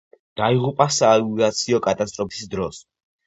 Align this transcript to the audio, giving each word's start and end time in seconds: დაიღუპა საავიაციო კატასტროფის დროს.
დაიღუპა 0.39 0.87
საავიაციო 0.95 1.81
კატასტროფის 1.89 2.43
დროს. 2.55 2.81